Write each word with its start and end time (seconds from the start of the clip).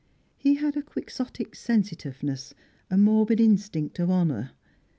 He 0.35 0.55
had 0.55 0.75
a 0.75 0.81
quixotic 0.81 1.53
sensitiveness, 1.53 2.55
a 2.89 2.97
morbid 2.97 3.39
instinct 3.39 3.99
of 3.99 4.09
honour. 4.09 4.49